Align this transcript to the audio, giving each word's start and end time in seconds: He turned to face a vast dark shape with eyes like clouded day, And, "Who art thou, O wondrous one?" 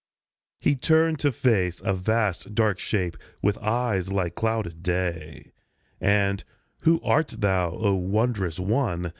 He 0.59 0.75
turned 0.75 1.19
to 1.19 1.31
face 1.31 1.79
a 1.85 1.93
vast 1.93 2.55
dark 2.55 2.79
shape 2.79 3.15
with 3.43 3.59
eyes 3.59 4.11
like 4.11 4.33
clouded 4.33 4.81
day, 4.81 5.51
And, 5.99 6.43
"Who 6.81 6.99
art 7.03 7.35
thou, 7.37 7.69
O 7.75 7.93
wondrous 7.93 8.57
one?" 8.59 9.09